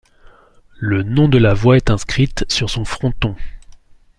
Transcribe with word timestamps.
Le 0.79 1.03
nom 1.03 1.27
de 1.27 1.37
la 1.37 1.53
voie 1.53 1.77
est 1.77 1.91
inscrite 1.91 2.43
sur 2.49 2.71
son 2.71 2.85
fronton. 2.85 3.35